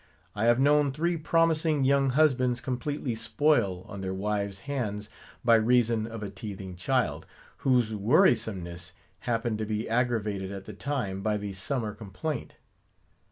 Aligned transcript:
I 0.33 0.45
have 0.45 0.59
known 0.59 0.91
three 0.91 1.15
promising 1.15 1.83
young 1.83 2.09
husbands 2.09 2.59
completely 2.59 3.13
spoil 3.13 3.85
on 3.87 4.01
their 4.01 4.15
wives' 4.15 4.61
hands, 4.61 5.11
by 5.45 5.53
reason 5.53 6.07
of 6.07 6.23
a 6.23 6.29
teething 6.31 6.75
child, 6.75 7.27
whose 7.57 7.93
worrisomeness 7.93 8.93
happened 9.29 9.59
to 9.59 9.65
be 9.67 9.87
aggravated 9.87 10.51
at 10.51 10.65
the 10.65 10.73
time 10.73 11.21
by 11.21 11.37
the 11.37 11.53
summer 11.53 11.93
complaint. 11.93 12.55